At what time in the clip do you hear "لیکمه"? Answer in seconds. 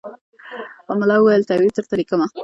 1.99-2.27